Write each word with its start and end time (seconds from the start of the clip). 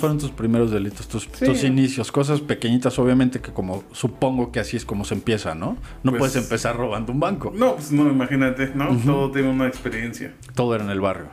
fueron 0.00 0.18
tus 0.18 0.30
primeros 0.30 0.70
delitos, 0.72 1.06
tus, 1.06 1.28
Sí. 1.32 1.44
tus 1.44 1.62
inicios, 1.62 2.10
cosas 2.10 2.40
pequeñitas, 2.40 2.98
obviamente 2.98 3.40
que 3.40 3.52
como 3.52 3.84
supongo 3.92 4.50
que 4.50 4.58
así 4.60 4.76
es 4.76 4.84
como 4.84 5.04
se 5.04 5.14
empieza, 5.14 5.54
¿no? 5.54 5.76
No 6.02 6.10
Pues- 6.10 6.18
puedes 6.18 6.36
empezar 6.36 6.76
robando 6.76 7.12
un 7.12 7.20
banco. 7.20 7.52
No, 7.54 7.76
pues 7.76 7.92
no, 7.92 8.08
imagínate, 8.10 8.72
¿no? 8.74 8.96
Todo 9.04 9.30
tiene 9.30 9.48
una 9.50 9.66
experiencia. 9.68 10.34
Todo 10.54 10.74
era 10.74 10.84
en 10.84 10.90
el 10.90 11.00
barrio. 11.00 11.26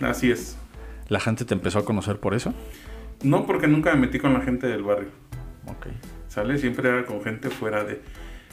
Así 0.00 0.30
es. 0.30 0.56
¿La 1.08 1.20
gente 1.20 1.44
te 1.46 1.54
empezó 1.54 1.78
a 1.78 1.84
conocer 1.84 2.18
por 2.20 2.34
eso? 2.34 2.52
No 3.22 3.46
porque 3.46 3.66
nunca 3.66 3.94
me 3.94 4.00
metí 4.02 4.18
con 4.18 4.34
la 4.34 4.40
gente 4.42 4.66
del 4.66 4.82
barrio. 4.82 5.08
Ok. 5.66 5.86
¿Sale? 6.28 6.58
Siempre 6.58 6.88
era 6.88 7.06
con 7.06 7.22
gente 7.22 7.48
fuera 7.50 7.82
de... 7.84 8.02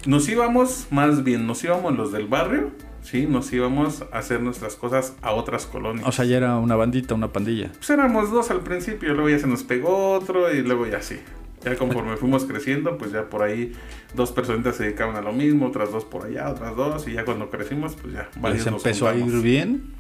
Nos 0.06 0.30
íbamos, 0.30 0.88
más 0.92 1.24
bien, 1.24 1.48
nos 1.48 1.64
íbamos 1.64 1.98
los 1.98 2.12
del 2.12 2.28
barrio, 2.28 2.72
¿sí? 3.02 3.26
Nos 3.26 3.52
íbamos 3.52 4.04
a 4.12 4.20
hacer 4.20 4.40
nuestras 4.40 4.76
cosas 4.76 5.16
a 5.24 5.32
otras 5.32 5.66
colonias. 5.66 6.08
O 6.08 6.12
sea, 6.12 6.26
ya 6.26 6.38
era 6.38 6.58
una 6.58 6.76
bandita, 6.76 7.16
una 7.16 7.34
pandilla. 7.34 7.72
Pues 7.74 7.90
éramos 7.90 8.30
dos 8.30 8.52
al 8.52 8.62
principio, 8.62 9.14
luego 9.16 9.30
ya 9.30 9.40
se 9.40 9.48
nos 9.48 9.64
pegó 9.64 10.12
otro 10.12 10.54
y 10.54 10.62
luego 10.62 10.86
ya 10.86 11.02
sí. 11.02 11.18
Ya 11.64 11.76
conforme 11.76 12.18
fuimos 12.18 12.46
creciendo, 12.46 13.00
pues 13.00 13.12
ya 13.12 13.28
por 13.28 13.42
ahí 13.42 13.74
dos 14.14 14.32
personitas 14.32 14.76
se 14.76 14.84
dedicaban 14.84 15.16
a 15.16 15.22
lo 15.22 15.34
mismo, 15.34 15.66
otras 15.66 15.92
dos 15.92 16.06
por 16.06 16.28
allá, 16.28 16.52
otras 16.52 16.76
dos, 16.76 17.08
y 17.08 17.14
ya 17.14 17.26
cuando 17.26 17.50
crecimos, 17.50 17.96
pues 17.96 18.14
ya 18.14 18.30
Les 18.52 18.68
empezó 18.68 19.08
a 19.08 19.16
ir 19.16 19.42
bien 19.42 19.96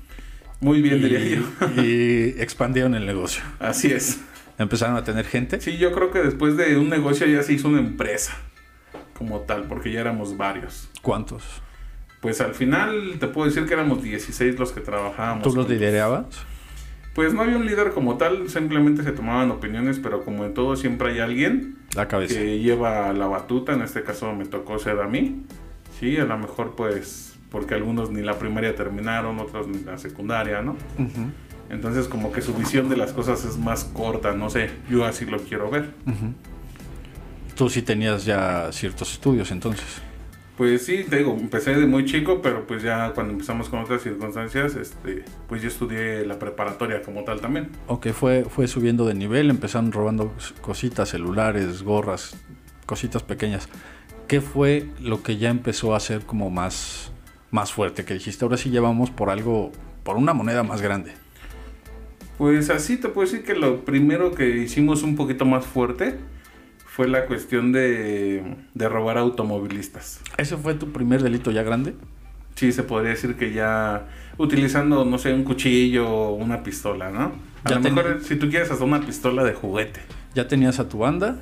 Muy 0.59 0.83
bien, 0.83 0.97
y, 0.97 0.99
diría 0.99 1.19
yo. 1.19 1.81
y 1.81 2.35
expandieron 2.39 2.93
el 2.93 3.07
negocio. 3.07 3.43
Así 3.57 3.91
es. 3.91 4.19
Empezaron 4.59 4.95
a 4.95 5.03
tener 5.03 5.25
gente. 5.25 5.59
Sí, 5.59 5.77
yo 5.77 5.91
creo 5.91 6.11
que 6.11 6.19
después 6.19 6.55
de 6.57 6.77
un 6.77 6.89
negocio 6.89 7.25
ya 7.25 7.41
se 7.41 7.53
hizo 7.53 7.67
una 7.69 7.79
empresa 7.79 8.37
como 9.17 9.41
tal, 9.41 9.63
porque 9.63 9.91
ya 9.91 10.01
éramos 10.01 10.37
varios. 10.37 10.89
¿Cuántos? 11.01 11.43
Pues 12.21 12.41
al 12.41 12.53
final 12.55 13.17
te 13.19 13.27
puedo 13.27 13.47
decir 13.47 13.65
que 13.65 13.73
éramos 13.73 14.01
16 14.03 14.57
los 14.59 14.71
que 14.71 14.81
trabajábamos. 14.81 15.43
¿Tú 15.43 15.55
los 15.55 15.69
liderabas? 15.69 16.25
Pues 17.13 17.33
no 17.33 17.41
había 17.43 17.55
un 17.55 17.65
líder 17.65 17.91
como 17.91 18.17
tal, 18.17 18.49
simplemente 18.49 19.03
se 19.03 19.11
tomaban 19.13 19.49
opiniones, 19.51 19.99
pero 19.99 20.23
como 20.25 20.43
en 20.43 20.53
todo 20.53 20.75
siempre 20.75 21.11
hay 21.13 21.19
alguien 21.19 21.77
La 21.95 22.07
cabeza. 22.09 22.35
que 22.35 22.59
lleva 22.59 23.13
la 23.13 23.27
batuta, 23.27 23.73
en 23.73 23.81
este 23.83 24.03
caso 24.03 24.33
me 24.33 24.45
tocó 24.45 24.79
ser 24.79 24.99
a 24.99 25.07
mí. 25.07 25.43
Sí, 25.99 26.17
a 26.17 26.25
lo 26.25 26.37
mejor 26.37 26.75
pues 26.75 27.37
porque 27.51 27.73
algunos 27.73 28.09
ni 28.11 28.21
la 28.21 28.37
primaria 28.37 28.75
terminaron, 28.75 29.39
otros 29.39 29.67
ni 29.67 29.79
la 29.83 29.97
secundaria, 29.97 30.61
¿no? 30.61 30.73
Ujú, 30.99 31.29
Entonces 31.69 32.09
como 32.09 32.33
que 32.33 32.41
su 32.41 32.53
visión 32.53 32.89
de 32.89 32.97
las 32.97 33.13
cosas 33.13 33.45
es 33.45 33.57
más 33.57 33.85
corta, 33.85 34.33
no 34.33 34.49
sé, 34.49 34.71
yo 34.89 35.05
así 35.05 35.25
lo 35.25 35.37
quiero 35.39 35.69
ver. 35.69 35.93
ujú. 36.05 36.33
Tú 37.55 37.69
sí 37.69 37.81
tenías 37.81 38.25
ya 38.25 38.69
ciertos 38.71 39.13
estudios 39.13 39.51
entonces. 39.51 40.01
Pues 40.57 40.85
sí, 40.85 41.05
te 41.09 41.17
digo, 41.17 41.35
empecé 41.37 41.73
de 41.75 41.85
muy 41.85 42.05
chico, 42.05 42.41
pero 42.41 42.65
pues 42.65 42.81
ya 42.81 43.11
cuando 43.13 43.33
empezamos 43.33 43.67
con 43.67 43.81
otras 43.81 44.01
circunstancias, 44.01 44.75
este, 44.75 45.25
pues 45.49 45.61
yo 45.61 45.67
estudié 45.67 46.25
la 46.25 46.39
preparatoria 46.39 47.01
como 47.01 47.25
tal 47.25 47.41
también. 47.41 47.69
Ok, 47.87 48.07
fue, 48.11 48.45
fue 48.45 48.67
subiendo 48.69 49.05
de 49.05 49.15
nivel, 49.15 49.49
empezaron 49.49 49.91
robando 49.91 50.33
cositas, 50.61 51.09
celulares, 51.09 51.83
gorras, 51.83 52.37
cositas 52.85 53.21
pequeñas. 53.21 53.67
¿Qué 54.29 54.39
fue 54.39 54.87
lo 55.01 55.23
que 55.23 55.37
ya 55.37 55.49
empezó 55.49 55.93
a 55.93 55.99
ser 55.99 56.21
como 56.21 56.49
más, 56.49 57.11
más 57.51 57.73
fuerte? 57.73 58.05
Que 58.05 58.13
dijiste, 58.13 58.45
ahora 58.45 58.55
sí 58.55 58.69
llevamos 58.69 59.11
por 59.11 59.29
algo, 59.29 59.73
por 60.03 60.15
una 60.15 60.33
moneda 60.33 60.63
más 60.63 60.81
grande. 60.81 61.11
Pues 62.37 62.69
así 62.69 62.95
te 62.95 63.09
puedo 63.09 63.29
decir 63.29 63.45
que 63.45 63.55
lo 63.55 63.83
primero 63.83 64.31
que 64.31 64.57
hicimos 64.57 65.03
un 65.03 65.17
poquito 65.17 65.45
más 65.45 65.65
fuerte 65.65 66.17
fue 66.95 67.09
la 67.09 67.25
cuestión 67.25 67.73
de, 67.73 68.55
de 68.73 68.87
robar 68.87 69.17
automovilistas. 69.17 70.21
¿Ese 70.37 70.55
fue 70.55 70.75
tu 70.75 70.93
primer 70.93 71.21
delito 71.21 71.51
ya 71.51 71.61
grande? 71.61 71.93
Sí, 72.55 72.71
se 72.71 72.83
podría 72.83 73.09
decir 73.09 73.35
que 73.35 73.51
ya 73.51 74.07
utilizando, 74.37 75.03
no 75.03 75.17
sé, 75.17 75.33
un 75.33 75.43
cuchillo 75.43 76.07
o 76.09 76.35
una 76.35 76.63
pistola, 76.63 77.09
¿no? 77.09 77.33
A 77.65 77.69
Ya 77.71 77.75
lo 77.75 77.81
mejor 77.81 78.21
si 78.21 78.37
tú 78.37 78.49
quieres 78.49 78.71
hasta 78.71 78.85
una 78.85 79.01
pistola 79.01 79.43
de 79.43 79.53
juguete. 79.53 79.99
Ya 80.35 80.47
tenías 80.47 80.79
a 80.79 80.87
tu 80.87 80.99
banda 80.99 81.35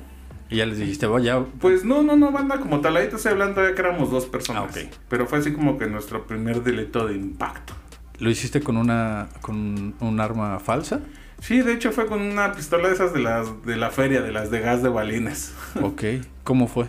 y 0.50 0.56
ya 0.56 0.66
les 0.66 0.78
dijiste, 0.78 1.06
vaya, 1.06 1.44
Pues 1.60 1.84
no, 1.84 2.02
no, 2.02 2.16
no, 2.16 2.32
banda 2.32 2.58
como 2.58 2.80
tal. 2.80 2.96
Ahí 2.96 3.08
te 3.08 3.14
estoy 3.14 3.30
hablando 3.30 3.62
ya 3.62 3.76
que 3.76 3.80
éramos 3.80 4.10
dos 4.10 4.26
personas. 4.26 4.76
Ah. 4.76 4.90
Pero 5.08 5.28
fue 5.28 5.38
así 5.38 5.52
como 5.52 5.78
que 5.78 5.86
nuestro 5.86 6.26
primer 6.26 6.64
delito 6.64 7.06
de 7.06 7.14
impacto. 7.14 7.74
¿lo 8.18 8.30
hiciste 8.30 8.60
con 8.60 8.76
una 8.76 9.28
con 9.40 9.94
un 10.00 10.20
arma 10.20 10.58
falsa? 10.58 11.00
Sí, 11.46 11.60
de 11.60 11.74
hecho 11.74 11.92
fue 11.92 12.06
con 12.06 12.22
una 12.22 12.52
pistola 12.54 12.88
de 12.88 12.94
esas 12.94 13.12
de 13.12 13.20
las 13.20 13.66
de 13.66 13.76
la 13.76 13.90
feria, 13.90 14.22
de 14.22 14.32
las 14.32 14.50
de 14.50 14.60
gas 14.60 14.82
de 14.82 14.88
balines. 14.88 15.52
Ok, 15.82 16.02
¿cómo 16.42 16.68
fue? 16.68 16.86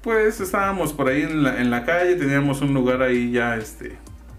Pues 0.00 0.40
estábamos 0.40 0.92
por 0.92 1.08
ahí 1.08 1.22
en 1.22 1.42
la, 1.42 1.60
en 1.60 1.70
la 1.70 1.84
calle, 1.84 2.14
teníamos 2.14 2.60
un 2.60 2.72
lugar 2.72 3.02
ahí 3.02 3.32
ya 3.32 3.56
este 3.56 3.96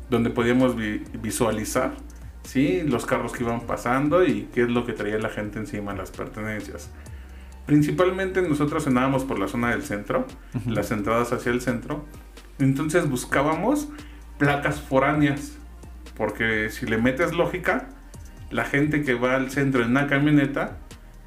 donde 0.09 0.29
podíamos 0.29 0.77
vi- 0.77 1.03
visualizar, 1.21 1.95
sí, 2.43 2.83
los 2.85 3.05
carros 3.05 3.33
que 3.33 3.43
iban 3.43 3.61
pasando 3.61 4.23
y 4.23 4.47
qué 4.53 4.61
es 4.61 4.69
lo 4.69 4.85
que 4.85 4.93
traía 4.93 5.17
la 5.17 5.29
gente 5.29 5.59
encima, 5.59 5.93
las 5.95 6.11
pertenencias. 6.11 6.89
Principalmente 7.65 8.41
nosotros 8.43 8.85
andábamos 8.87 9.25
por 9.25 9.37
la 9.39 9.47
zona 9.49 9.71
del 9.71 9.81
centro, 9.83 10.27
Ujú. 10.53 10.69
las 10.69 10.91
entradas 10.91 11.33
hacia 11.33 11.51
el 11.51 11.59
centro. 11.59 12.05
Entonces 12.59 13.09
buscábamos 13.09 13.89
placas 14.37 14.79
foráneas, 14.79 15.57
porque 16.15 16.69
si 16.69 16.85
le 16.85 16.99
metes 16.99 17.33
lógica, 17.33 17.89
la 18.51 18.65
gente 18.65 19.03
que 19.03 19.13
va 19.13 19.35
al 19.35 19.51
centro 19.51 19.83
en 19.83 19.91
una 19.91 20.07
camioneta 20.07 20.77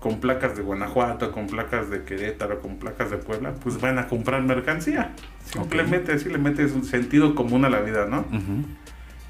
con 0.01 0.21
placas 0.21 0.57
de 0.57 0.63
Guanajuato, 0.63 1.33
con 1.33 1.49
placas 1.49 1.91
de 1.91 2.05
Querétaro, 2.05 2.61
con 2.61 2.77
placas 2.79 3.11
de 3.11 3.17
Puebla, 3.17 3.55
pues 3.55 3.81
van 3.81 3.99
a 3.99 4.07
comprar 4.07 4.43
mercancía. 4.43 5.13
Simplemente 5.45 6.13
así 6.13 6.29
le 6.29 6.39
metes 6.39 6.73
un 6.73 6.85
sentido 6.85 7.35
común 7.35 7.65
a 7.65 7.69
la 7.71 7.81
vida, 7.81 8.07
¿no? 8.07 8.25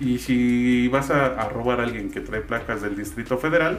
Y 0.00 0.18
si 0.18 0.86
vas 0.88 1.10
a, 1.10 1.26
a 1.40 1.48
robar 1.48 1.80
a 1.80 1.84
alguien 1.84 2.10
que 2.10 2.20
trae 2.20 2.40
placas 2.42 2.82
del 2.82 2.96
Distrito 2.96 3.38
Federal, 3.38 3.78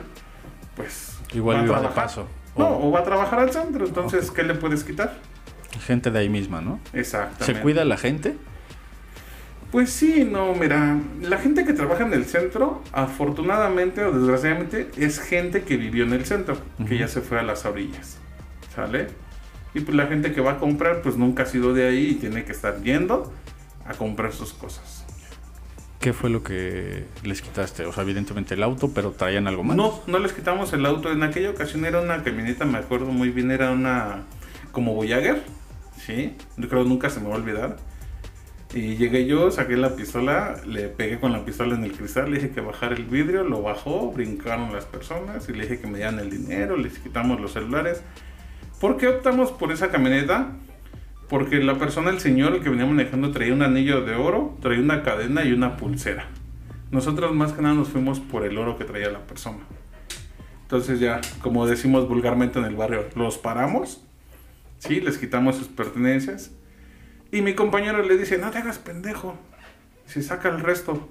pues 0.76 1.18
Igual 1.34 1.58
va 1.58 1.62
a 1.62 1.66
trabajar. 1.66 1.94
paso. 1.94 2.28
No, 2.58 2.68
O 2.70 2.88
o 2.90 2.92
va 2.92 3.00
a 3.02 3.04
trabajar 3.04 3.40
al 3.40 3.52
centro, 3.52 3.86
entonces, 3.86 4.32
¿qué 4.32 4.44
le 4.44 4.56
puedes 4.56 4.84
quitar? 4.84 5.16
gente 5.86 6.10
de 6.12 6.20
ahí 6.20 6.30
misma, 6.30 6.60
¿no? 6.62 6.80
Exactamente. 6.94 7.46
¿Se 7.46 7.62
cuida 7.62 7.86
la 7.86 7.96
gente? 7.98 8.36
Pues 9.72 9.92
sí, 9.92 10.28
no, 10.30 10.56
mira, 10.56 10.98
la 11.22 11.38
gente 11.38 11.64
que 11.64 11.74
trabaja 11.74 12.04
en 12.04 12.14
el 12.14 12.26
centro, 12.26 12.82
afortunadamente 12.92 14.04
o 14.04 14.12
desgraciadamente, 14.12 14.90
es 14.98 15.20
gente 15.20 15.62
que 15.62 15.78
vivió 15.78 16.06
en 16.06 16.14
el 16.14 16.26
centro, 16.26 16.58
que 16.88 16.98
ya 16.98 17.08
se 17.08 17.22
fue 17.22 17.40
a 17.40 17.44
las 17.44 17.66
orillas, 17.66 18.18
¿sale? 18.74 19.08
Y 19.76 19.82
pues 19.82 19.96
la 19.96 20.08
gente 20.08 20.34
que 20.34 20.42
va 20.42 20.54
a 20.54 20.58
comprar, 20.58 21.04
pues 21.04 21.18
nunca 21.18 21.44
ha 21.44 21.46
sido 21.46 21.76
de 21.76 21.88
ahí 21.88 22.10
y 22.12 22.16
tiene 22.16 22.46
que 22.46 22.52
estar 22.52 22.82
yendo 22.82 23.32
a 23.86 23.94
comprar 23.94 24.34
sus 24.34 24.54
cosas. 24.54 25.06
¿Qué 26.00 26.14
fue 26.14 26.32
lo 26.32 26.42
que 26.42 27.06
les 27.24 27.42
quitaste? 27.42 27.86
O 27.86 27.94
sea, 27.94 28.04
evidentemente 28.04 28.56
el 28.56 28.64
auto, 28.64 28.92
pero 28.92 29.12
traían 29.12 29.48
algo 29.48 29.64
más. 29.64 29.78
No, 29.78 30.02
no 30.08 30.18
les 30.18 30.34
quitamos 30.34 30.74
el 30.74 30.86
auto. 30.86 31.12
En 31.12 31.22
aquella 31.22 31.52
ocasión 31.52 31.86
era 31.86 32.02
una 32.02 32.24
camioneta, 32.24 32.66
me 32.66 32.78
acuerdo 32.78 33.08
muy 33.08 33.30
bien, 33.30 33.52
era 33.52 33.72
una 33.72 34.24
como 34.72 34.96
Voyager, 34.96 35.44
¿sí? 35.98 36.36
Yo 36.58 36.70
creo 36.70 36.86
nunca 36.86 37.10
se 37.10 37.20
me 37.20 37.28
va 37.28 37.36
a 37.36 37.38
olvidar. 37.38 37.78
Y 38.74 38.98
llegué 38.98 39.26
yo, 39.26 39.50
saqué 39.50 39.76
la 39.78 39.96
pistola, 39.96 40.62
le 40.68 40.90
pegué 40.90 41.20
con 41.20 41.32
la 41.32 41.44
pistola 41.44 41.76
en 41.76 41.84
el 41.84 41.92
cristal, 41.92 42.30
le 42.30 42.38
dije 42.38 42.52
que 42.52 42.62
bajara 42.62 42.96
el 42.96 43.06
vidrio, 43.06 43.44
lo 43.44 43.64
bajó, 43.64 44.12
brincaron 44.12 44.72
las 44.72 44.86
personas 44.86 45.50
y 45.50 45.54
le 45.54 45.64
dije 45.64 45.80
que 45.80 45.88
me 45.88 45.98
dieran 45.98 46.20
el 46.20 46.30
dinero, 46.30 46.78
les 46.78 47.00
quitamos 47.00 47.42
los 47.42 47.54
celulares. 47.54 48.04
¿Por 48.80 48.98
qué 48.98 49.08
optamos 49.08 49.52
por 49.52 49.72
esa 49.72 49.90
camioneta? 49.90 50.52
Porque 51.30 51.58
la 51.60 51.80
persona, 51.80 52.12
el 52.12 52.20
señor, 52.20 52.54
el 52.54 52.62
que 52.62 52.70
venía 52.70 52.86
manejando, 52.86 53.32
traía 53.32 53.54
un 53.54 53.64
anillo 53.64 54.02
de 54.06 54.14
oro, 54.14 54.56
traía 54.62 54.80
una 54.80 55.02
cadena 55.02 55.44
y 55.44 55.52
una 55.52 55.76
pulsera. 55.76 56.28
Nosotros 56.92 57.34
más 57.34 57.54
que 57.54 57.64
nada 57.64 57.74
nos 57.74 57.90
fuimos 57.90 58.20
por 58.20 58.46
el 58.46 58.58
oro 58.58 58.78
que 58.78 58.86
traía 58.86 59.10
la 59.10 59.26
persona. 59.26 59.60
Entonces 60.62 61.00
ya, 61.00 61.22
como 61.42 61.66
decimos 61.66 62.08
vulgarmente 62.08 62.60
en 62.60 62.66
el 62.66 62.76
barrio, 62.76 63.06
los 63.16 63.40
paramos, 63.40 64.04
sí, 64.78 65.02
les 65.02 65.18
quitamos 65.18 65.56
sus 65.56 65.68
pertenencias. 65.68 66.52
Y 67.32 67.42
mi 67.42 67.54
compañero 67.54 68.02
le 68.04 68.18
dice, 68.18 68.38
no 68.38 68.50
te 68.52 68.58
hagas 68.60 68.80
pendejo, 68.80 69.38
se 70.06 70.22
saca 70.24 70.50
el 70.50 70.60
resto. 70.62 71.08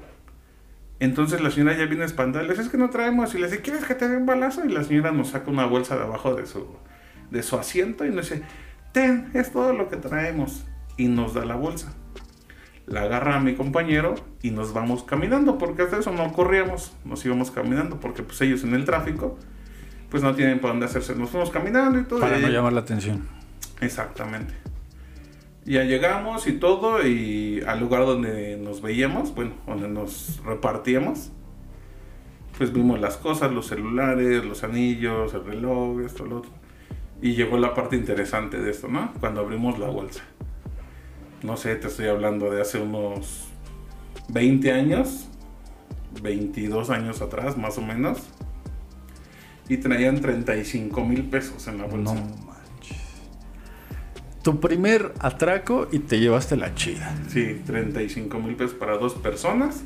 Entonces 1.00 1.40
la 1.40 1.50
señora 1.50 1.76
ya 1.76 1.86
viene 1.86 2.04
espantada, 2.04 2.42
le 2.42 2.50
dice, 2.50 2.62
es 2.62 2.68
que 2.68 2.76
no 2.78 2.90
traemos. 2.90 3.34
Y 3.34 3.38
le 3.38 3.46
dice, 3.46 3.62
¿quieres 3.62 3.84
que 3.84 3.94
te 3.94 4.08
dé 4.08 4.16
un 4.16 4.26
balazo? 4.26 4.64
Y 4.64 4.68
la 4.70 4.82
señora 4.82 5.12
nos 5.12 5.28
saca 5.30 5.50
una 5.50 5.64
bolsa 5.66 5.96
de 5.96 6.02
abajo 6.02 6.34
de 6.34 6.46
su, 6.46 6.66
de 7.30 7.42
su 7.44 7.56
asiento 7.56 8.04
y 8.04 8.10
nos 8.10 8.28
dice, 8.28 8.42
ten, 8.92 9.30
es 9.34 9.52
todo 9.52 9.72
lo 9.72 9.88
que 9.88 9.96
traemos. 9.96 10.64
Y 10.96 11.06
nos 11.06 11.34
da 11.34 11.44
la 11.44 11.54
bolsa. 11.54 11.92
La 12.86 13.02
agarra 13.02 13.36
a 13.36 13.40
mi 13.40 13.54
compañero 13.54 14.16
y 14.42 14.50
nos 14.50 14.72
vamos 14.72 15.04
caminando, 15.04 15.58
porque 15.58 15.82
hasta 15.82 15.98
eso 15.98 16.10
no 16.10 16.32
corríamos, 16.32 16.96
nos 17.04 17.24
íbamos 17.24 17.50
caminando, 17.52 18.00
porque 18.00 18.22
pues 18.24 18.40
ellos 18.40 18.64
en 18.64 18.74
el 18.74 18.84
tráfico, 18.86 19.38
pues 20.10 20.22
no 20.24 20.34
tienen 20.34 20.58
para 20.58 20.72
dónde 20.72 20.86
hacerse. 20.86 21.14
Nos 21.14 21.30
fuimos 21.30 21.50
caminando 21.50 22.00
y 22.00 22.04
todo. 22.04 22.18
Para 22.18 22.38
y 22.38 22.40
no 22.40 22.46
ahí- 22.48 22.52
llamar 22.54 22.72
la 22.72 22.80
atención. 22.80 23.28
Exactamente. 23.80 24.54
Ya 25.64 25.84
llegamos 25.84 26.46
y 26.46 26.52
todo, 26.52 27.06
y 27.06 27.62
al 27.66 27.80
lugar 27.80 28.06
donde 28.06 28.56
nos 28.56 28.80
veíamos, 28.80 29.34
bueno, 29.34 29.52
donde 29.66 29.88
nos 29.88 30.40
repartíamos, 30.44 31.30
pues 32.56 32.72
vimos 32.72 32.98
las 33.00 33.16
cosas, 33.16 33.52
los 33.52 33.66
celulares, 33.66 34.44
los 34.44 34.64
anillos, 34.64 35.34
el 35.34 35.44
reloj, 35.44 36.00
esto, 36.00 36.24
lo 36.24 36.38
otro. 36.38 36.50
Y 37.20 37.34
llegó 37.34 37.58
la 37.58 37.74
parte 37.74 37.96
interesante 37.96 38.58
de 38.58 38.70
esto, 38.70 38.88
¿no? 38.88 39.12
Cuando 39.20 39.40
abrimos 39.40 39.78
la 39.78 39.88
bolsa. 39.88 40.22
No 41.42 41.56
sé, 41.56 41.76
te 41.76 41.88
estoy 41.88 42.06
hablando 42.08 42.50
de 42.50 42.60
hace 42.62 42.80
unos 42.80 43.48
20 44.28 44.72
años, 44.72 45.28
22 46.22 46.90
años 46.90 47.20
atrás, 47.22 47.56
más 47.56 47.78
o 47.78 47.82
menos. 47.82 48.18
y 49.68 49.76
traían 49.76 50.20
35 50.20 51.04
mil 51.04 51.24
pesos 51.24 51.68
en 51.68 51.78
la 51.78 51.84
bolsa. 51.84 52.14
No. 52.14 52.47
Tu 54.42 54.60
primer 54.60 55.12
atraco 55.20 55.88
y 55.90 55.98
te 55.98 56.20
llevaste 56.20 56.56
la 56.56 56.74
chida. 56.74 57.14
Sí, 57.28 57.60
35 57.66 58.38
mil 58.38 58.54
pesos 58.56 58.74
para 58.74 58.96
dos 58.96 59.14
personas 59.14 59.82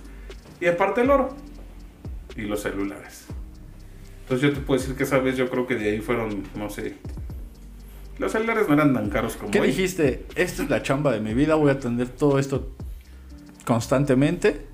y 0.60 0.66
aparte 0.66 1.00
el 1.00 1.10
oro 1.10 1.34
y 2.36 2.42
los 2.42 2.60
celulares. 2.62 3.26
Entonces 4.22 4.48
yo 4.50 4.54
te 4.54 4.60
puedo 4.60 4.80
decir 4.80 4.94
que 4.96 5.02
esa 5.04 5.18
vez 5.18 5.36
yo 5.36 5.48
creo 5.50 5.66
que 5.66 5.74
de 5.74 5.90
ahí 5.90 6.00
fueron, 6.00 6.44
no 6.54 6.70
sé, 6.70 6.94
los 8.18 8.30
celulares 8.32 8.68
no 8.68 8.74
eran 8.74 8.94
tan 8.94 9.08
caros 9.10 9.36
como 9.36 9.50
¿Qué 9.50 9.60
hoy. 9.60 9.68
dijiste? 9.68 10.26
Esta 10.36 10.62
es 10.62 10.70
la 10.70 10.82
chamba 10.82 11.12
de 11.12 11.20
mi 11.20 11.34
vida, 11.34 11.54
voy 11.56 11.70
a 11.70 11.74
atender 11.74 12.08
todo 12.08 12.38
esto 12.38 12.70
constantemente 13.64 14.66